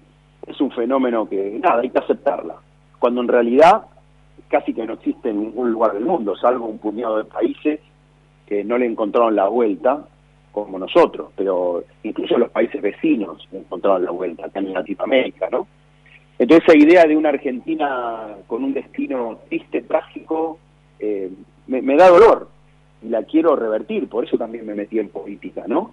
es 0.46 0.60
un 0.60 0.70
fenómeno 0.72 1.26
que, 1.30 1.58
nada, 1.62 1.80
hay 1.80 1.88
que 1.88 2.00
aceptarla, 2.00 2.56
cuando 2.98 3.22
en 3.22 3.28
realidad 3.28 3.86
casi 4.48 4.74
que 4.74 4.84
no 4.84 4.92
existe 4.92 5.30
en 5.30 5.40
ningún 5.40 5.72
lugar 5.72 5.94
del 5.94 6.04
mundo, 6.04 6.36
salvo 6.36 6.66
un 6.66 6.76
puñado 6.76 7.16
de 7.16 7.24
países 7.24 7.80
que 8.46 8.64
no 8.64 8.76
le 8.76 8.84
encontraron 8.84 9.34
la 9.34 9.48
vuelta, 9.48 10.04
como 10.52 10.78
nosotros, 10.78 11.30
pero 11.36 11.84
incluso 12.02 12.36
los 12.36 12.50
países 12.50 12.82
vecinos 12.82 13.48
encontraron 13.50 14.04
la 14.04 14.10
vuelta, 14.10 14.44
acá 14.44 14.58
en 14.58 14.74
Latinoamérica, 14.74 15.48
¿no? 15.50 15.66
Entonces 16.40 16.66
esa 16.66 16.78
idea 16.78 17.04
de 17.04 17.18
una 17.18 17.28
Argentina 17.28 18.28
con 18.46 18.64
un 18.64 18.72
destino 18.72 19.40
triste, 19.50 19.82
trágico, 19.82 20.58
eh, 20.98 21.30
me, 21.66 21.96
da 21.96 22.08
dolor 22.08 22.48
y 23.02 23.10
la 23.10 23.24
quiero 23.24 23.54
revertir, 23.56 24.08
por 24.08 24.24
eso 24.24 24.38
también 24.38 24.64
me 24.64 24.74
metí 24.74 24.98
en 24.98 25.10
política, 25.10 25.64
¿no? 25.66 25.92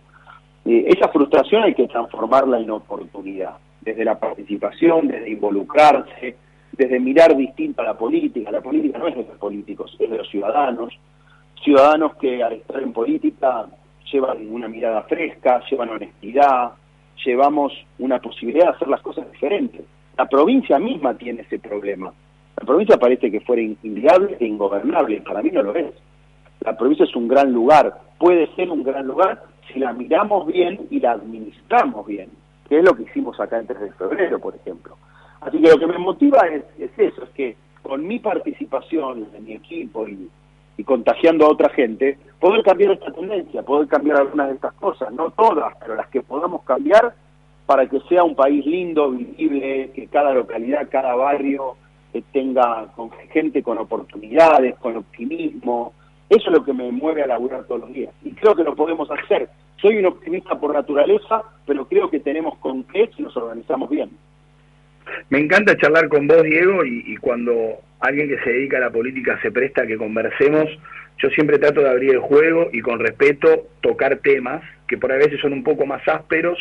Eh, 0.64 0.86
esa 0.88 1.10
frustración 1.10 1.64
hay 1.64 1.74
que 1.74 1.90
transformarla 1.90 2.62
en 2.62 2.72
oportunidad, 2.72 3.58
desde 3.82 4.06
la 4.06 4.18
participación, 4.18 5.10
desde 5.10 5.32
involucrarse, 5.32 6.38
desde 6.72 6.98
mirar 6.98 7.36
distinto 7.36 7.82
a 7.82 7.86
la 7.86 7.98
política. 7.98 8.50
La 8.50 8.62
política 8.62 9.00
no 9.00 9.10
es 9.10 9.18
de 9.18 9.24
los 9.24 9.38
políticos, 9.38 9.98
es 10.00 10.10
de 10.10 10.18
los 10.18 10.30
ciudadanos. 10.30 10.98
Ciudadanos 11.62 12.16
que 12.16 12.42
al 12.42 12.54
estar 12.54 12.82
en 12.82 12.94
política 12.94 13.66
llevan 14.10 14.50
una 14.50 14.70
mirada 14.70 15.02
fresca, 15.02 15.62
llevan 15.70 15.90
honestidad, 15.90 16.72
llevamos 17.26 17.74
una 18.00 18.22
posibilidad 18.22 18.68
de 18.68 18.76
hacer 18.76 18.88
las 18.88 19.02
cosas 19.02 19.30
diferentes 19.30 19.84
La 20.18 20.26
provincia 20.26 20.80
misma 20.80 21.14
tiene 21.14 21.42
ese 21.42 21.60
problema. 21.60 22.12
La 22.60 22.66
provincia 22.66 22.98
parece 22.98 23.30
que 23.30 23.40
fuera 23.42 23.62
inviable 23.62 24.36
e 24.40 24.46
ingobernable, 24.46 25.22
para 25.22 25.44
mí 25.44 25.52
no 25.52 25.62
lo 25.62 25.76
es. 25.76 25.94
La 26.62 26.76
provincia 26.76 27.06
es 27.06 27.16
un 27.16 27.28
gran 27.28 27.54
lugar, 27.54 28.02
puede 28.18 28.48
ser 28.56 28.72
un 28.72 28.84
gran 28.84 29.06
lugar 29.06 29.44
si 29.72 29.80
la 29.80 29.94
miramos 29.94 30.48
bien 30.48 30.88
y 30.90 31.00
la 31.00 31.12
administramos 31.12 32.08
bien, 32.08 32.30
que 32.68 32.80
es 32.80 32.84
lo 32.84 32.96
que 32.96 33.04
hicimos 33.04 33.40
acá 33.40 33.60
en 33.60 33.68
3 33.68 33.80
de 33.80 33.92
febrero, 33.92 34.40
por 34.40 34.56
ejemplo. 34.56 34.98
Así 35.42 35.62
que 35.62 35.70
lo 35.70 35.78
que 35.78 35.86
me 35.86 36.00
motiva 36.00 36.40
es, 36.48 36.64
eso, 36.98 37.24
es 37.24 37.30
que 37.30 37.56
con 37.84 38.08
mi 38.08 38.18
participación 38.18 39.28
en 39.36 39.46
mi 39.46 39.54
equipo 39.54 40.08
y, 40.08 40.28
y 40.78 40.84
contagiando 40.84 41.46
a 41.46 41.52
otra 41.52 41.70
gente, 41.70 42.18
poder 42.40 42.64
cambiar 42.64 42.94
esta 42.94 43.12
tendencia, 43.12 43.62
poder 43.62 43.88
cambiar 43.88 44.18
algunas 44.18 44.48
de 44.48 44.56
estas 44.56 44.74
cosas, 44.74 45.14
no 45.14 45.30
todas, 45.30 45.76
pero 45.80 45.96
las 45.96 46.08
que 46.08 46.24
podamos 46.24 46.64
cambiar 46.64 47.14
para 47.68 47.86
que 47.88 48.00
sea 48.08 48.24
un 48.24 48.34
país 48.34 48.66
lindo, 48.66 49.12
vivible, 49.12 49.92
que 49.94 50.08
cada 50.08 50.34
localidad, 50.34 50.88
cada 50.90 51.14
barrio 51.16 51.76
eh, 52.14 52.24
tenga 52.32 52.88
con 52.96 53.12
gente 53.32 53.62
con 53.62 53.78
oportunidades, 53.78 54.76
con 54.76 54.96
optimismo. 54.96 55.94
Eso 56.30 56.48
es 56.48 56.54
lo 56.54 56.64
que 56.64 56.72
me 56.72 56.90
mueve 56.92 57.24
a 57.24 57.28
laburar 57.28 57.66
todos 57.66 57.82
los 57.82 57.94
días. 57.94 58.14
Y 58.24 58.32
creo 58.32 58.56
que 58.56 58.64
lo 58.64 58.74
podemos 58.74 59.12
hacer. 59.12 59.50
Soy 59.82 59.98
un 59.98 60.06
optimista 60.06 60.58
por 60.58 60.74
naturaleza, 60.74 61.44
pero 61.66 61.86
creo 61.88 62.10
que 62.10 62.22
tenemos 62.22 62.58
con 62.60 62.86
qué 62.86 63.10
nos 63.20 63.36
organizamos 63.36 63.90
bien. 63.90 64.12
Me 65.30 65.40
encanta 65.40 65.78
charlar 65.78 66.08
con 66.08 66.26
vos, 66.26 66.44
Diego, 66.44 66.86
y, 66.86 67.04
y 67.06 67.18
cuando 67.18 67.54
alguien 68.00 68.30
que 68.30 68.40
se 68.44 68.50
dedica 68.50 68.78
a 68.78 68.82
la 68.82 68.92
política 68.92 69.40
se 69.42 69.52
presta 69.52 69.84
a 69.84 69.88
que 69.88 69.98
conversemos, 69.98 70.70
yo 71.22 71.30
siempre 71.32 71.60
trato 71.60 71.82
de 71.82 71.90
abrir 71.90 72.12
el 72.12 72.20
juego 72.20 72.70
y 72.72 72.82
con 72.82 73.00
respeto 73.00 73.68
tocar 73.82 74.20
temas 74.20 74.64
que 74.88 74.98
por 74.98 75.12
a 75.12 75.18
veces 75.18 75.42
son 75.42 75.52
un 75.52 75.64
poco 75.64 75.86
más 75.86 76.06
ásperos 76.08 76.58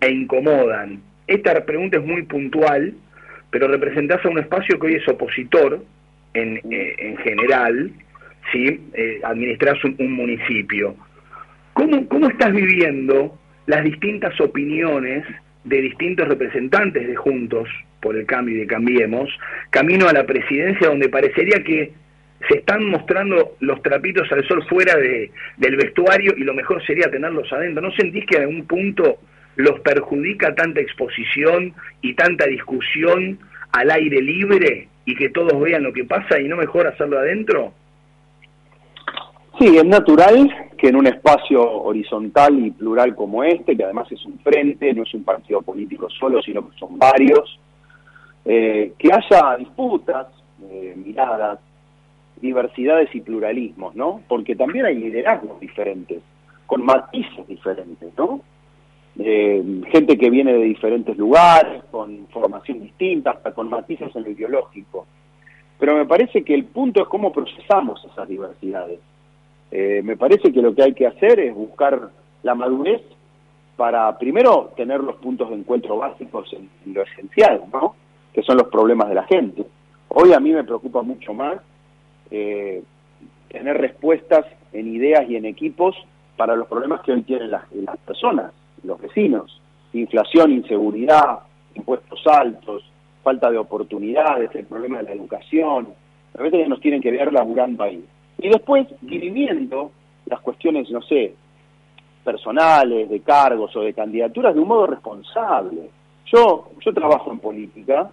e 0.00 0.10
incomodan. 0.10 1.00
Esta 1.26 1.64
pregunta 1.64 1.98
es 1.98 2.04
muy 2.04 2.22
puntual, 2.22 2.94
pero 3.50 3.68
representás 3.68 4.24
a 4.24 4.28
un 4.28 4.38
espacio 4.38 4.78
que 4.78 4.86
hoy 4.86 4.94
es 4.94 5.08
opositor 5.08 5.84
en, 6.34 6.56
eh, 6.70 6.94
en 6.98 7.16
general, 7.18 7.90
¿sí? 8.52 8.80
Eh, 8.94 9.20
un, 9.98 10.12
municipio. 10.12 10.96
¿Cómo, 11.72 12.08
¿Cómo 12.08 12.28
estás 12.28 12.52
viviendo 12.52 13.38
las 13.66 13.84
distintas 13.84 14.40
opiniones 14.40 15.24
de 15.64 15.82
distintos 15.82 16.28
representantes 16.28 17.06
de 17.06 17.16
Juntos 17.16 17.68
por 18.00 18.16
el 18.16 18.24
Cambio 18.24 18.54
y 18.54 18.60
de 18.60 18.66
Cambiemos, 18.66 19.28
camino 19.70 20.08
a 20.08 20.12
la 20.12 20.24
presidencia 20.24 20.88
donde 20.88 21.08
parecería 21.08 21.62
que 21.64 21.92
se 22.48 22.58
están 22.58 22.84
mostrando 22.84 23.56
los 23.60 23.82
trapitos 23.82 24.30
al 24.30 24.46
sol 24.46 24.62
fuera 24.68 24.94
de, 24.96 25.30
del 25.56 25.76
vestuario 25.76 26.34
y 26.36 26.44
lo 26.44 26.54
mejor 26.54 26.84
sería 26.86 27.10
tenerlos 27.10 27.52
adentro. 27.52 27.82
¿No 27.82 27.90
sentís 27.92 28.24
que 28.26 28.36
en 28.36 28.42
algún 28.42 28.66
punto 28.66 29.18
los 29.56 29.80
perjudica 29.80 30.54
tanta 30.54 30.80
exposición 30.80 31.74
y 32.02 32.14
tanta 32.14 32.46
discusión 32.46 33.38
al 33.72 33.90
aire 33.90 34.22
libre 34.22 34.88
y 35.04 35.14
que 35.14 35.30
todos 35.30 35.58
vean 35.60 35.82
lo 35.82 35.92
que 35.92 36.04
pasa 36.04 36.40
y 36.40 36.48
no 36.48 36.56
mejor 36.56 36.86
hacerlo 36.86 37.18
adentro? 37.18 37.72
Sí, 39.58 39.76
es 39.76 39.84
natural 39.84 40.70
que 40.76 40.88
en 40.88 40.96
un 40.96 41.06
espacio 41.06 41.62
horizontal 41.62 42.58
y 42.58 42.70
plural 42.70 43.14
como 43.14 43.42
este, 43.42 43.74
que 43.74 43.84
además 43.84 44.10
es 44.12 44.22
un 44.26 44.38
frente, 44.40 44.92
no 44.92 45.04
es 45.04 45.14
un 45.14 45.24
partido 45.24 45.62
político 45.62 46.10
solo, 46.10 46.42
sino 46.42 46.68
que 46.68 46.78
son 46.78 46.98
varios, 46.98 47.58
eh, 48.44 48.92
que 48.98 49.08
haya 49.10 49.56
disputas, 49.56 50.26
eh, 50.70 50.94
miradas, 50.96 51.58
diversidades 52.40 53.14
y 53.14 53.22
pluralismos, 53.22 53.94
¿no? 53.96 54.20
Porque 54.28 54.54
también 54.54 54.84
hay 54.84 54.96
liderazgos 54.96 55.58
diferentes, 55.58 56.22
con 56.66 56.84
matices 56.84 57.46
diferentes, 57.48 58.10
¿no? 58.18 58.42
Eh, 59.18 59.82
gente 59.90 60.18
que 60.18 60.28
viene 60.28 60.52
de 60.52 60.64
diferentes 60.64 61.16
lugares, 61.16 61.82
con 61.90 62.26
formación 62.28 62.80
distinta, 62.80 63.30
hasta 63.30 63.52
con 63.52 63.70
matices 63.70 64.14
en 64.14 64.24
lo 64.24 64.30
ideológico. 64.30 65.06
Pero 65.78 65.96
me 65.96 66.06
parece 66.06 66.42
que 66.44 66.54
el 66.54 66.64
punto 66.64 67.02
es 67.02 67.08
cómo 67.08 67.32
procesamos 67.32 68.04
esas 68.04 68.28
diversidades. 68.28 69.00
Eh, 69.70 70.02
me 70.04 70.16
parece 70.16 70.52
que 70.52 70.62
lo 70.62 70.74
que 70.74 70.82
hay 70.82 70.94
que 70.94 71.06
hacer 71.06 71.40
es 71.40 71.54
buscar 71.54 72.10
la 72.42 72.54
madurez 72.54 73.02
para 73.76 74.16
primero 74.18 74.72
tener 74.76 75.00
los 75.00 75.16
puntos 75.16 75.50
de 75.50 75.56
encuentro 75.56 75.96
básicos 75.96 76.50
en, 76.52 76.68
lo 76.92 77.02
esencial, 77.02 77.62
¿no? 77.72 77.94
que 78.32 78.42
son 78.42 78.58
los 78.58 78.68
problemas 78.68 79.08
de 79.08 79.14
la 79.14 79.24
gente. 79.24 79.64
Hoy 80.08 80.32
a 80.32 80.40
mí 80.40 80.52
me 80.52 80.64
preocupa 80.64 81.02
mucho 81.02 81.34
más 81.34 81.58
eh, 82.30 82.82
tener 83.48 83.78
respuestas 83.78 84.46
en 84.72 84.94
ideas 84.94 85.28
y 85.28 85.36
en 85.36 85.46
equipos 85.46 85.96
para 86.36 86.54
los 86.54 86.68
problemas 86.68 87.00
que 87.00 87.12
hoy 87.12 87.22
tienen 87.22 87.50
las 87.50 87.66
personas 88.06 88.52
los 88.82 89.00
vecinos. 89.00 89.60
Inflación, 89.92 90.52
inseguridad, 90.52 91.40
impuestos 91.74 92.20
altos, 92.26 92.84
falta 93.22 93.50
de 93.50 93.58
oportunidades, 93.58 94.54
el 94.54 94.66
problema 94.66 94.98
de 94.98 95.04
la 95.04 95.12
educación. 95.12 95.88
A 96.38 96.42
veces 96.42 96.68
nos 96.68 96.80
tienen 96.80 97.00
que 97.00 97.10
ver 97.10 97.32
laburando 97.32 97.82
ahí. 97.82 98.04
Y 98.38 98.48
después 98.48 98.86
dirimiendo 99.00 99.90
las 100.26 100.40
cuestiones, 100.40 100.90
no 100.90 101.00
sé, 101.02 101.34
personales, 102.24 103.08
de 103.08 103.20
cargos 103.20 103.74
o 103.76 103.80
de 103.80 103.94
candidaturas 103.94 104.54
de 104.54 104.60
un 104.60 104.68
modo 104.68 104.88
responsable. 104.88 105.88
Yo, 106.26 106.70
yo 106.84 106.92
trabajo 106.92 107.30
en 107.30 107.38
política, 107.38 108.10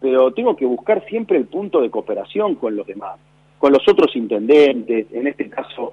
pero 0.00 0.32
tengo 0.32 0.56
que 0.56 0.64
buscar 0.64 1.04
siempre 1.06 1.36
el 1.36 1.46
punto 1.46 1.80
de 1.82 1.90
cooperación 1.90 2.54
con 2.54 2.74
los 2.74 2.86
demás, 2.86 3.18
con 3.58 3.72
los 3.72 3.86
otros 3.86 4.16
intendentes, 4.16 5.06
en 5.12 5.26
este 5.26 5.50
caso 5.50 5.92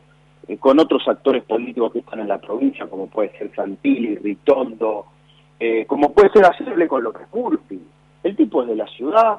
con 0.68 0.82
otros 0.82 1.08
actores 1.08 1.46
políticos 1.46 1.94
que 1.94 2.00
están 2.00 2.20
en 2.20 2.28
la 2.28 2.40
provincia, 2.40 2.88
como 2.88 3.08
puede 3.08 3.32
ser 3.38 3.56
Santilli, 3.56 4.18
Ritondo, 4.18 5.06
eh, 5.58 5.86
como 5.86 6.12
puede 6.12 6.30
ser 6.32 6.44
hacerle 6.44 6.90
con 6.90 7.06
que 7.14 7.24
es 7.24 7.80
El 8.22 8.36
tipo 8.36 8.64
es 8.64 8.68
de 8.68 8.76
la 8.76 8.86
ciudad, 8.88 9.38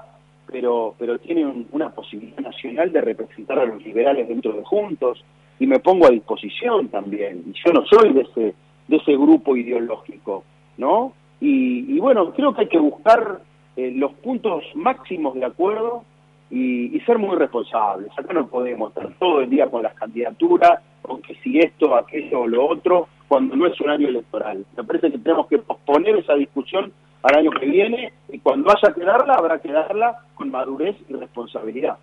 pero, 0.50 0.94
pero 0.98 1.18
tiene 1.18 1.66
una 1.72 1.90
posibilidad 1.90 2.38
nacional 2.38 2.90
de 2.90 3.02
representar 3.02 3.58
a 3.58 3.66
los 3.66 3.84
liberales 3.84 4.26
dentro 4.26 4.54
de 4.54 4.64
Juntos, 4.64 5.22
y 5.58 5.66
me 5.66 5.80
pongo 5.80 6.06
a 6.06 6.10
disposición 6.12 6.88
también. 6.88 7.44
Y 7.46 7.52
yo 7.62 7.74
no 7.74 7.84
soy 7.84 8.14
de 8.14 8.22
ese, 8.22 8.54
de 8.86 8.96
ese 8.96 9.12
grupo 9.12 9.54
ideológico, 9.54 10.44
¿no? 10.78 11.12
Y, 11.42 11.98
bueno, 11.98 12.32
creo 12.32 12.54
que 12.54 12.62
hay 12.62 12.68
que 12.68 12.78
buscar 12.78 13.42
eh, 13.76 13.92
los 13.94 14.14
puntos 14.14 14.64
máximos 14.74 15.34
de 15.34 15.44
acuerdo 15.44 16.04
y, 16.50 17.00
ser 17.00 17.18
muy 17.18 17.36
responsables. 17.36 18.10
Acá 18.18 18.32
no 18.32 18.46
podemos 18.48 18.90
estar 18.90 19.12
todo 19.18 19.40
el 19.40 19.50
día 19.50 19.66
con 19.66 19.82
las 19.82 19.94
candidaturas, 19.94 20.80
con 21.02 21.22
que 21.22 21.34
si 21.36 21.58
esto, 21.58 21.96
aquello 21.96 22.40
o 22.40 22.46
lo 22.46 22.66
otro, 22.66 23.08
cuando 23.28 23.56
no 23.56 23.66
es 23.66 23.80
un 23.80 23.90
año 23.90 24.08
electoral. 24.08 24.64
Me 24.76 24.84
parece 24.84 25.10
que 25.10 25.18
tenemos 25.18 25.46
que 25.46 25.58
posponer 25.58 26.16
esa 26.16 26.34
discusión 26.34 26.92
al 27.22 27.36
año 27.36 27.50
que 27.50 27.66
viene 27.66 28.12
y 28.30 28.38
cuando 28.38 28.70
haya 28.70 28.94
que 28.94 29.04
darla, 29.04 29.34
habrá 29.34 29.58
que 29.58 29.72
darla 29.72 30.18
con 30.34 30.50
madurez 30.50 30.96
y 31.08 31.14
responsabilidad. 31.14 31.96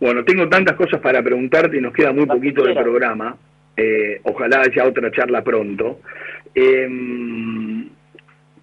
Bueno, 0.00 0.24
tengo 0.24 0.48
tantas 0.48 0.76
cosas 0.76 1.00
para 1.00 1.22
preguntarte 1.22 1.76
y 1.76 1.80
nos 1.80 1.92
queda 1.92 2.12
muy 2.12 2.26
poquito 2.26 2.64
del 2.64 2.74
programa. 2.74 3.36
Eh, 3.76 4.20
ojalá 4.24 4.62
haya 4.62 4.86
otra 4.86 5.10
charla 5.10 5.42
pronto. 5.42 6.00
Em, 6.54 7.88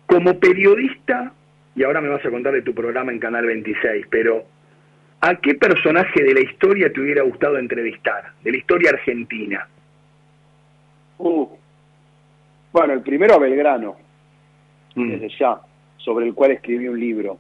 como 0.08 0.40
periodista, 0.40 1.32
y 1.78 1.84
ahora 1.84 2.02
me 2.02 2.10
vas 2.10 2.26
a 2.26 2.32
contar 2.32 2.54
de 2.54 2.64
tu 2.64 2.74
programa 2.74 3.12
en 3.12 3.20
Canal 3.20 3.46
26, 3.46 4.08
pero 4.10 4.44
¿a 5.22 5.36
qué 5.36 5.54
personaje 5.54 6.24
de 6.24 6.34
la 6.34 6.40
historia 6.40 6.92
te 6.92 7.00
hubiera 7.00 7.22
gustado 7.22 7.60
entrevistar? 7.60 8.32
De 8.44 8.52
la 8.52 8.58
historia 8.58 8.90
argentina. 8.90 9.68
Uh, 11.20 11.48
bueno, 12.74 12.94
el 12.94 13.02
primero 13.02 13.36
a 13.36 13.38
Belgrano, 13.38 13.96
mm. 14.96 15.08
desde 15.08 15.30
ya, 15.38 15.62
sobre 15.98 16.26
el 16.26 16.34
cual 16.34 16.52
escribí 16.54 16.88
un 16.88 17.00
libro, 17.00 17.38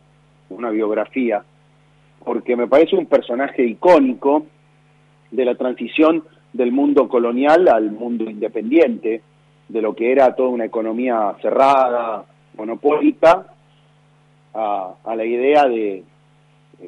una 0.50 0.70
biografía, 0.70 1.44
porque 2.24 2.56
me 2.56 2.68
parece 2.68 2.96
un 2.96 3.08
personaje 3.08 3.64
icónico 3.64 4.46
de 5.32 5.46
la 5.46 5.56
transición 5.56 6.24
del 6.54 6.72
mundo 6.72 7.10
colonial 7.10 7.68
al 7.70 7.90
mundo 7.90 8.30
independiente, 8.30 9.24
de 9.68 9.82
lo 9.82 9.96
que 9.96 10.12
era 10.12 10.36
toda 10.36 10.50
una 10.50 10.66
economía 10.66 11.36
cerrada, 11.42 12.24
monopólica, 12.56 13.57
a, 14.58 15.16
la 15.16 15.26
idea 15.26 15.66
de 15.66 16.04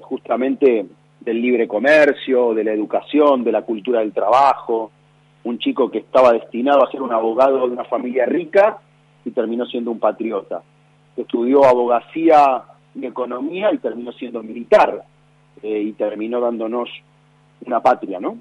justamente 0.01 0.85
del 1.19 1.41
libre 1.41 1.67
comercio, 1.67 2.53
de 2.53 2.63
la 2.63 2.71
educación, 2.71 3.43
de 3.43 3.51
la 3.51 3.61
cultura 3.61 3.99
del 3.99 4.13
trabajo, 4.13 4.91
un 5.43 5.59
chico 5.59 5.89
que 5.89 5.99
estaba 5.99 6.33
destinado 6.33 6.83
a 6.83 6.91
ser 6.91 7.01
un 7.01 7.11
abogado 7.11 7.67
de 7.67 7.73
una 7.73 7.83
familia 7.85 8.25
rica 8.25 8.77
y 9.25 9.31
terminó 9.31 9.65
siendo 9.65 9.91
un 9.91 9.99
patriota. 9.99 10.61
Estudió 11.15 11.65
abogacía 11.65 12.63
y 12.95 13.05
economía 13.05 13.73
y 13.73 13.77
terminó 13.77 14.11
siendo 14.13 14.41
militar 14.41 15.03
eh, 15.61 15.81
y 15.81 15.91
terminó 15.93 16.39
dándonos 16.39 16.89
una 17.65 17.81
patria, 17.81 18.19
¿no? 18.19 18.37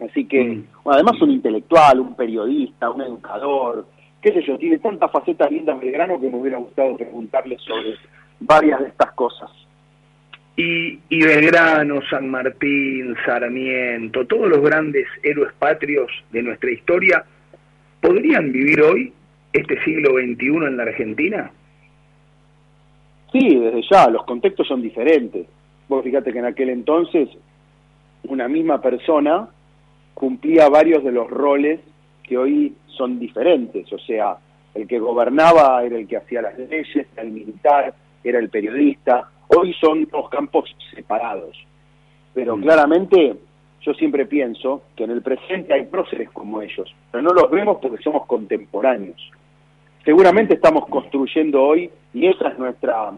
Así 0.00 0.26
que, 0.26 0.44
mm. 0.44 0.64
además 0.84 1.20
un 1.20 1.30
intelectual, 1.30 2.00
un 2.00 2.14
periodista, 2.14 2.90
un 2.90 3.02
educador, 3.02 3.86
qué 4.20 4.32
sé 4.32 4.42
yo, 4.42 4.58
tiene 4.58 4.78
tantas 4.78 5.10
facetas 5.10 5.50
lindas 5.50 5.80
Belgrano 5.80 6.20
que 6.20 6.28
me 6.28 6.38
hubiera 6.38 6.58
gustado 6.58 6.96
preguntarle 6.96 7.56
sobre 7.58 7.96
varias 8.40 8.80
de 8.80 8.88
estas 8.88 9.12
cosas. 9.12 9.50
Y, 10.56 10.98
y 11.08 11.22
Belgrano, 11.22 12.00
San 12.10 12.28
Martín, 12.28 13.14
Sarmiento, 13.24 14.26
todos 14.26 14.48
los 14.48 14.60
grandes 14.60 15.06
héroes 15.22 15.52
patrios 15.58 16.10
de 16.32 16.42
nuestra 16.42 16.70
historia, 16.70 17.24
¿podrían 18.00 18.50
vivir 18.50 18.82
hoy, 18.82 19.12
este 19.52 19.82
siglo 19.84 20.14
XXI, 20.14 20.46
en 20.66 20.76
la 20.76 20.82
Argentina? 20.82 21.50
Sí, 23.32 23.56
desde 23.56 23.82
ya, 23.88 24.08
los 24.08 24.24
contextos 24.24 24.66
son 24.66 24.82
diferentes. 24.82 25.46
Vos 25.88 26.02
fíjate 26.02 26.32
que 26.32 26.38
en 26.38 26.46
aquel 26.46 26.70
entonces 26.70 27.28
una 28.24 28.48
misma 28.48 28.80
persona 28.80 29.48
cumplía 30.14 30.68
varios 30.68 31.04
de 31.04 31.12
los 31.12 31.30
roles 31.30 31.80
que 32.22 32.36
hoy 32.36 32.74
son 32.86 33.18
diferentes, 33.18 33.90
o 33.92 33.98
sea, 33.98 34.36
el 34.74 34.86
que 34.86 34.98
gobernaba 34.98 35.82
era 35.84 35.96
el 35.96 36.06
que 36.06 36.16
hacía 36.16 36.42
las 36.42 36.58
leyes, 36.58 37.06
el 37.16 37.30
militar, 37.30 37.94
era 38.24 38.38
el 38.38 38.48
periodista, 38.48 39.30
hoy 39.48 39.74
son 39.74 40.06
dos 40.10 40.28
campos 40.28 40.74
separados. 40.94 41.56
Pero 42.34 42.56
mm. 42.56 42.62
claramente 42.62 43.36
yo 43.82 43.94
siempre 43.94 44.26
pienso 44.26 44.82
que 44.96 45.04
en 45.04 45.10
el 45.10 45.22
presente 45.22 45.72
hay 45.72 45.86
próceres 45.86 46.30
como 46.30 46.60
ellos, 46.60 46.94
pero 47.10 47.22
no 47.22 47.30
los 47.30 47.50
vemos 47.50 47.78
porque 47.80 48.02
somos 48.02 48.26
contemporáneos. 48.26 49.30
Seguramente 50.04 50.54
estamos 50.54 50.86
construyendo 50.88 51.62
hoy, 51.62 51.90
y 52.14 52.26
esa 52.26 52.48
es 52.48 52.58
nuestra, 52.58 53.12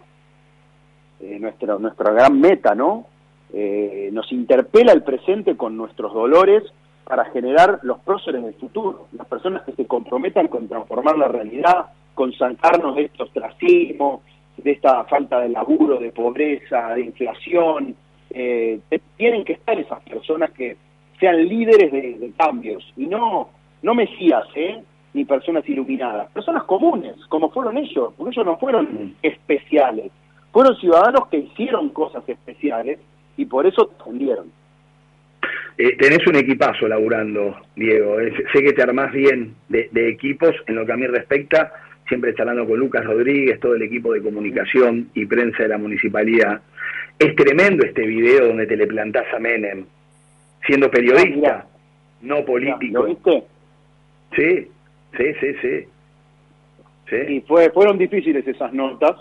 eh, 1.21 1.39
nuestra, 1.41 1.79
nuestra 1.79 2.13
gran 2.13 2.41
meta, 2.41 2.75
¿no? 2.75 3.07
Eh, 3.53 4.11
nos 4.13 4.31
interpela 4.33 4.93
el 4.93 5.03
presente 5.03 5.57
con 5.57 5.77
nuestros 5.77 6.13
dolores 6.13 6.63
para 7.05 7.25
generar 7.27 7.81
los 7.83 7.99
próceres 8.01 8.43
del 8.43 8.55
futuro, 8.55 9.09
las 9.17 9.27
personas 9.27 9.63
que 9.63 9.73
se 9.73 9.87
comprometan 9.87 10.47
con 10.47 10.69
transformar 10.69 11.19
la 11.19 11.27
realidad, 11.27 11.87
con 12.15 12.33
sacarnos 12.33 12.95
de 12.95 13.07
este 13.07 13.23
ostracismo, 13.23 14.23
de 14.57 14.73
esta 14.73 15.05
falta 15.05 15.41
de 15.41 15.49
laburo, 15.49 15.99
de 15.99 16.13
pobreza, 16.13 16.95
de 16.95 17.03
inflación. 17.03 17.95
Eh, 18.31 18.81
tienen 19.17 19.45
que 19.45 19.55
estar 19.55 19.79
esas 19.79 20.01
personas 20.03 20.51
que 20.51 20.77
sean 21.19 21.49
líderes 21.49 21.93
de, 21.93 22.33
cambios 22.37 22.85
y 22.97 23.07
no, 23.07 23.51
no 23.83 23.95
mesías, 23.95 24.45
¿eh? 24.55 24.83
ni 25.13 25.25
personas 25.25 25.69
iluminadas, 25.69 26.31
personas 26.31 26.65
comunes, 26.65 27.17
como 27.29 27.51
fueron 27.51 27.77
ellos, 27.77 28.15
porque 28.17 28.31
ellos 28.33 28.47
no 28.47 28.57
fueron 28.59 28.85
mm. 28.85 29.15
especiales, 29.23 30.13
fueron 30.53 30.77
ciudadanos 30.77 31.29
que 31.29 31.39
hicieron 31.39 31.91
cosas 31.91 32.27
especiales 32.29 32.99
y 33.37 33.45
por 33.45 33.67
eso 33.67 33.91
defendieron. 33.99 34.53
Eh, 35.79 35.97
tenés 35.97 36.27
un 36.27 36.37
equipazo 36.37 36.87
laburando, 36.89 37.57
Diego. 37.75 38.21
Eh, 38.21 38.33
sé 38.53 38.63
que 38.63 38.75
te 38.75 38.83
armás 38.83 39.13
bien 39.13 39.55
de, 39.69 39.89
equipos 40.11 40.55
en 40.67 40.75
lo 40.75 40.85
que 40.85 40.93
a 40.93 40.97
mí 40.97 41.07
respecta, 41.07 41.73
siempre 42.11 42.35
charlando 42.35 42.67
con 42.67 42.79
Lucas 42.79 43.05
Rodríguez, 43.05 43.59
todo 43.61 43.75
el 43.75 43.83
equipo 43.83 44.13
de 44.13 44.21
comunicación 44.21 45.09
y 45.15 45.25
prensa 45.25 45.63
de 45.63 45.69
la 45.71 45.79
municipalidad. 45.79 46.61
Es 47.19 47.35
tremendo 47.37 47.87
este 47.87 48.05
video 48.05 48.49
donde 48.49 48.67
te 48.67 48.77
le 48.77 48.87
plantás 48.87 49.25
a 49.33 49.39
Menem, 49.39 49.87
siendo 50.67 50.91
periodista, 50.91 51.65
ah, 51.65 51.79
no 52.21 52.45
político. 52.45 52.99
¿Lo 53.01 53.05
viste? 53.05 53.45
Sí, 54.37 54.69
sí, 55.17 55.25
sí, 55.41 55.55
sí. 55.63 55.89
sí. 57.09 57.35
Y 57.35 57.41
fue, 57.43 57.71
fueron 57.71 57.97
difíciles 57.97 58.47
esas 58.47 58.73
notas. 58.73 59.17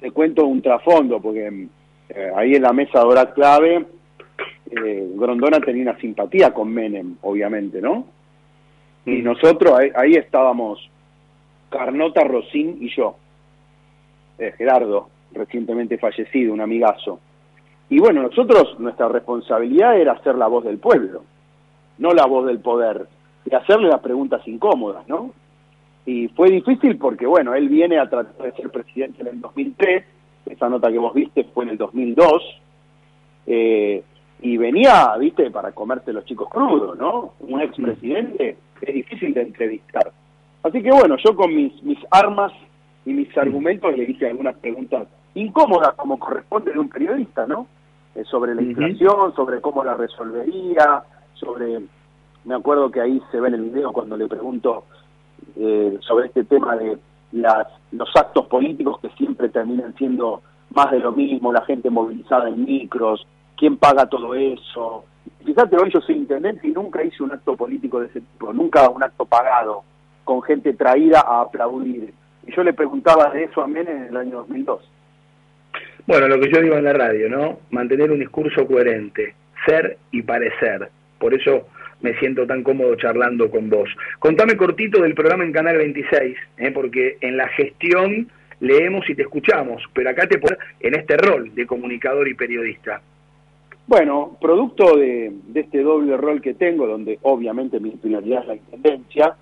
Te 0.00 0.10
cuento 0.12 0.46
un 0.46 0.62
trasfondo, 0.62 1.20
porque 1.20 1.66
eh, 2.10 2.30
ahí 2.36 2.54
en 2.54 2.62
la 2.62 2.72
mesa 2.72 3.00
de 3.00 3.04
hora 3.04 3.32
clave 3.32 3.84
eh, 4.70 5.10
Grondona 5.16 5.58
tenía 5.60 5.82
una 5.82 5.98
simpatía 5.98 6.54
con 6.54 6.72
Menem, 6.72 7.16
obviamente, 7.22 7.80
¿no? 7.80 8.06
Y 9.04 9.16
mm. 9.16 9.24
nosotros 9.24 9.78
ahí, 9.94 10.14
estábamos, 10.14 10.88
Carnota, 11.70 12.24
Rosín 12.24 12.78
y 12.80 12.94
yo, 12.94 13.16
eh, 14.38 14.52
Gerardo, 14.58 15.08
recientemente 15.32 15.96
fallecido, 15.98 16.52
un 16.52 16.60
amigazo. 16.60 17.20
Y 17.88 17.98
bueno, 17.98 18.22
nosotros, 18.22 18.78
nuestra 18.78 19.08
responsabilidad 19.08 19.96
era 19.98 20.20
ser 20.22 20.34
la 20.34 20.48
voz 20.48 20.64
del 20.64 20.78
pueblo, 20.78 21.22
no 21.98 22.12
la 22.12 22.26
voz 22.26 22.46
del 22.46 22.60
poder, 22.60 23.06
y 23.44 23.54
hacerle 23.54 23.88
las 23.88 24.00
preguntas 24.00 24.46
incómodas, 24.46 25.08
¿no? 25.08 25.32
Y 26.06 26.28
fue 26.28 26.50
difícil 26.50 26.98
porque, 26.98 27.26
bueno, 27.26 27.54
él 27.54 27.68
viene 27.68 27.98
a 27.98 28.08
tratar 28.08 28.46
de 28.46 28.52
ser 28.52 28.70
presidente 28.70 29.22
en 29.22 29.28
el 29.28 29.40
2003, 29.40 30.04
esa 30.46 30.68
nota 30.68 30.90
que 30.90 30.98
vos 30.98 31.14
viste 31.14 31.44
fue 31.44 31.64
en 31.64 31.70
el 31.70 31.78
2002, 31.78 32.60
eh, 33.46 34.02
y 34.42 34.56
venía, 34.56 35.16
viste, 35.18 35.50
para 35.50 35.72
comerse 35.72 36.12
los 36.12 36.24
chicos 36.24 36.48
crudos, 36.48 36.98
¿no? 36.98 37.34
Un 37.40 37.60
expresidente 37.60 38.56
es 38.80 38.94
difícil 38.94 39.34
de 39.34 39.42
entrevistar. 39.42 40.10
Así 40.62 40.82
que 40.82 40.90
bueno, 40.90 41.16
yo 41.24 41.34
con 41.34 41.54
mis, 41.54 41.82
mis 41.82 41.98
armas 42.10 42.52
y 43.04 43.12
mis 43.12 43.36
argumentos 43.36 43.96
le 43.96 44.04
hice 44.04 44.28
algunas 44.28 44.56
preguntas 44.56 45.08
incómodas, 45.34 45.94
como 45.94 46.18
corresponde 46.18 46.72
de 46.72 46.78
un 46.78 46.88
periodista, 46.88 47.46
¿no? 47.46 47.66
Eh, 48.14 48.24
sobre 48.24 48.54
la 48.54 48.62
inflación, 48.62 49.34
sobre 49.34 49.60
cómo 49.60 49.84
la 49.84 49.94
resolvería, 49.94 51.02
sobre... 51.34 51.80
Me 52.44 52.54
acuerdo 52.54 52.90
que 52.90 53.00
ahí 53.00 53.20
se 53.30 53.38
ve 53.38 53.48
en 53.48 53.54
el 53.54 53.70
video 53.70 53.92
cuando 53.92 54.16
le 54.16 54.26
pregunto 54.26 54.84
eh, 55.56 55.98
sobre 56.00 56.26
este 56.26 56.44
tema 56.44 56.74
de 56.74 56.98
las, 57.32 57.66
los 57.92 58.08
actos 58.16 58.46
políticos 58.46 58.98
que 59.00 59.10
siempre 59.10 59.50
terminan 59.50 59.94
siendo 59.96 60.42
más 60.74 60.90
de 60.90 61.00
lo 61.00 61.12
mismo, 61.12 61.52
la 61.52 61.64
gente 61.64 61.90
movilizada 61.90 62.48
en 62.48 62.64
micros, 62.64 63.26
quién 63.56 63.76
paga 63.76 64.06
todo 64.06 64.34
eso. 64.34 65.04
Fíjate, 65.44 65.76
hoy 65.76 65.90
yo 65.92 66.00
soy 66.00 66.16
intendente 66.16 66.66
y 66.66 66.72
nunca 66.72 67.04
hice 67.04 67.22
un 67.22 67.32
acto 67.32 67.56
político 67.56 68.00
de 68.00 68.06
ese 68.06 68.20
tipo, 68.20 68.52
nunca 68.52 68.88
un 68.88 69.02
acto 69.02 69.24
pagado, 69.26 69.84
con 70.30 70.42
gente 70.42 70.74
traída 70.74 71.24
a 71.26 71.40
aplaudir. 71.40 72.12
Y 72.46 72.54
yo 72.54 72.62
le 72.62 72.72
preguntaba 72.72 73.30
de 73.30 73.42
eso 73.42 73.62
a 73.62 73.66
Menem 73.66 73.96
en 73.96 74.08
el 74.10 74.16
año 74.16 74.36
2002. 74.36 74.88
Bueno, 76.06 76.28
lo 76.28 76.38
que 76.38 76.52
yo 76.52 76.62
digo 76.62 76.76
en 76.76 76.84
la 76.84 76.92
radio, 76.92 77.28
¿no? 77.28 77.58
Mantener 77.70 78.12
un 78.12 78.20
discurso 78.20 78.64
coherente, 78.64 79.34
ser 79.66 79.98
y 80.12 80.22
parecer. 80.22 80.88
Por 81.18 81.34
eso 81.34 81.66
me 82.00 82.16
siento 82.20 82.46
tan 82.46 82.62
cómodo 82.62 82.94
charlando 82.94 83.50
con 83.50 83.68
vos. 83.68 83.90
Contame 84.20 84.56
cortito 84.56 85.02
del 85.02 85.16
programa 85.16 85.42
en 85.42 85.52
Canal 85.52 85.78
26, 85.78 86.36
¿eh? 86.58 86.70
porque 86.70 87.18
en 87.22 87.36
la 87.36 87.48
gestión 87.48 88.28
leemos 88.60 89.10
y 89.10 89.16
te 89.16 89.22
escuchamos, 89.22 89.82
pero 89.92 90.10
acá 90.10 90.28
te 90.28 90.38
pones 90.38 90.60
en 90.78 90.94
este 90.94 91.16
rol 91.16 91.52
de 91.56 91.66
comunicador 91.66 92.28
y 92.28 92.34
periodista. 92.34 93.02
Bueno, 93.88 94.36
producto 94.40 94.96
de, 94.96 95.32
este 95.56 95.82
doble 95.82 96.16
rol 96.16 96.40
que 96.40 96.54
tengo, 96.54 96.86
donde 96.86 97.18
obviamente 97.22 97.80
mi 97.80 97.90
finalidad 98.00 98.42
es 98.42 98.46
la 98.46 98.54
intendencia, 98.54 99.36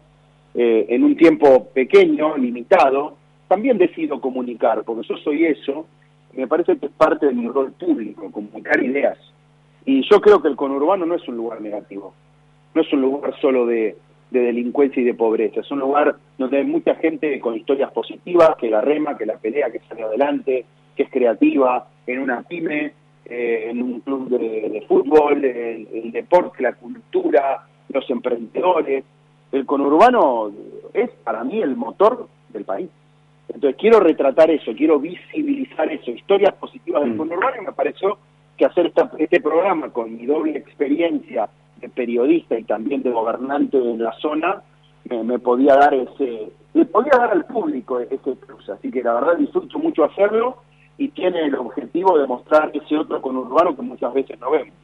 eh, 0.60 0.86
en 0.88 1.04
un 1.04 1.16
tiempo 1.16 1.68
pequeño, 1.72 2.36
limitado, 2.36 3.16
también 3.46 3.78
decido 3.78 4.20
comunicar, 4.20 4.82
porque 4.82 5.06
yo 5.06 5.16
soy 5.18 5.44
eso, 5.44 5.86
me 6.34 6.48
parece 6.48 6.76
que 6.76 6.86
es 6.86 6.92
parte 6.92 7.26
de 7.26 7.32
mi 7.32 7.46
rol 7.46 7.72
público, 7.72 8.30
comunicar 8.32 8.82
ideas. 8.82 9.16
Y 9.84 10.02
yo 10.10 10.20
creo 10.20 10.42
que 10.42 10.48
el 10.48 10.56
conurbano 10.56 11.06
no 11.06 11.14
es 11.14 11.28
un 11.28 11.36
lugar 11.36 11.60
negativo, 11.60 12.12
no 12.74 12.82
es 12.82 12.92
un 12.92 13.02
lugar 13.02 13.38
solo 13.40 13.66
de, 13.66 13.96
de 14.32 14.40
delincuencia 14.40 15.00
y 15.00 15.04
de 15.04 15.14
pobreza, 15.14 15.60
es 15.60 15.70
un 15.70 15.78
lugar 15.78 16.16
donde 16.36 16.58
hay 16.58 16.64
mucha 16.64 16.96
gente 16.96 17.38
con 17.38 17.54
historias 17.54 17.92
positivas, 17.92 18.56
que 18.56 18.68
la 18.68 18.80
rema, 18.80 19.16
que 19.16 19.26
la 19.26 19.38
pelea, 19.38 19.70
que 19.70 19.78
sale 19.88 20.02
adelante, 20.02 20.64
que 20.96 21.04
es 21.04 21.10
creativa, 21.10 21.86
en 22.04 22.18
una 22.18 22.42
pyme, 22.42 22.92
eh, 23.24 23.66
en 23.70 23.82
un 23.82 24.00
club 24.00 24.28
de, 24.28 24.84
fútbol, 24.88 25.44
el, 25.44 26.10
deporte, 26.10 26.62
la 26.62 26.72
cultura, 26.72 27.66
los 27.92 28.08
emprendedores. 28.10 29.04
El 29.52 29.66
conurbano 29.66 30.50
es 30.92 31.10
para 31.24 31.44
mí 31.44 31.60
el 31.60 31.76
motor 31.76 32.28
del 32.50 32.64
país. 32.64 32.88
Entonces 33.48 33.76
quiero 33.80 34.00
retratar 34.00 34.50
eso, 34.50 34.72
quiero 34.76 34.98
visibilizar 34.98 35.90
eso, 35.90 36.10
historias 36.10 36.54
positivas 36.54 37.02
del 37.02 37.14
mm. 37.14 37.18
conurbano 37.18 37.62
y 37.62 37.66
me 37.66 37.72
pareció 37.72 38.18
que 38.56 38.66
hacer 38.66 38.92
este 39.18 39.40
programa 39.40 39.90
con 39.90 40.16
mi 40.16 40.26
doble 40.26 40.58
experiencia 40.58 41.48
de 41.80 41.88
periodista 41.88 42.58
y 42.58 42.64
también 42.64 43.02
de 43.02 43.10
gobernante 43.10 43.78
en 43.78 44.02
la 44.02 44.12
zona, 44.14 44.62
me, 45.08 45.22
me 45.22 45.38
podía 45.38 45.76
dar 45.76 45.94
ese, 45.94 46.50
le 46.74 46.84
podía 46.84 47.12
dar 47.16 47.30
al 47.30 47.44
público 47.44 48.00
ese 48.00 48.18
plus. 48.18 48.68
Así 48.68 48.90
que 48.90 49.02
la 49.02 49.14
verdad 49.14 49.36
disfruto 49.36 49.78
mucho 49.78 50.04
hacerlo 50.04 50.58
y 50.98 51.08
tiene 51.08 51.40
el 51.44 51.54
objetivo 51.54 52.18
de 52.18 52.26
mostrar 52.26 52.70
ese 52.74 52.96
otro 52.96 53.22
conurbano 53.22 53.74
que 53.74 53.82
muchas 53.82 54.12
veces 54.12 54.38
no 54.40 54.50
vemos. 54.50 54.74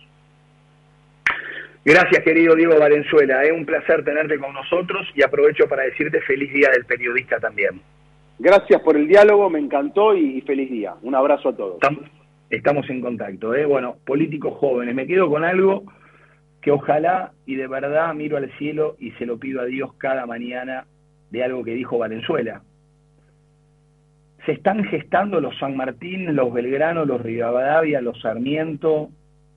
Gracias, 1.84 2.22
querido 2.22 2.54
Diego 2.54 2.78
Valenzuela. 2.78 3.42
Es 3.42 3.52
un 3.52 3.66
placer 3.66 4.04
tenerte 4.04 4.38
con 4.38 4.54
nosotros 4.54 5.06
y 5.14 5.22
aprovecho 5.22 5.68
para 5.68 5.82
decirte 5.82 6.20
feliz 6.22 6.52
día 6.52 6.70
del 6.70 6.84
periodista 6.86 7.38
también. 7.38 7.80
Gracias 8.38 8.80
por 8.82 8.96
el 8.96 9.06
diálogo, 9.06 9.50
me 9.50 9.58
encantó 9.58 10.16
y, 10.16 10.40
feliz 10.42 10.70
día. 10.70 10.94
Un 11.02 11.14
abrazo 11.14 11.50
a 11.50 11.56
todos. 11.56 11.78
Estamos, 12.50 12.88
en 12.88 13.00
contacto. 13.00 13.54
¿eh? 13.54 13.66
Bueno, 13.66 13.96
políticos 14.06 14.54
jóvenes, 14.58 14.94
me 14.94 15.06
quedo 15.06 15.28
con 15.28 15.44
algo 15.44 15.84
que 16.62 16.70
ojalá 16.70 17.32
y 17.46 17.56
de 17.56 17.66
verdad 17.66 18.14
miro 18.14 18.38
al 18.38 18.50
cielo 18.58 18.96
y 18.98 19.10
se 19.12 19.26
lo 19.26 19.38
pido 19.38 19.60
a 19.60 19.66
Dios 19.66 19.92
cada 19.98 20.24
mañana 20.24 20.86
de 21.30 21.44
algo 21.44 21.62
que 21.62 21.74
dijo 21.74 21.98
Valenzuela 21.98 22.62
se 24.44 24.52
están 24.52 24.84
gestando 24.84 25.40
los 25.40 25.56
San 25.58 25.76
Martín, 25.76 26.34
los 26.36 26.52
Belgrano, 26.52 27.04
los 27.04 27.20
Rivadavia, 27.20 28.00
los 28.00 28.20
Sarmiento 28.20 29.08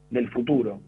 del 0.10 0.30
futuro. 0.30 0.80